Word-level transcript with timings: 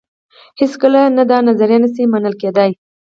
هېڅکله 0.59 1.01
نه 1.17 1.23
دا 1.29 1.37
نظریه 1.49 1.79
نه 1.83 1.89
شي 1.93 2.03
منل 2.13 2.35
کېدای. 2.41 2.71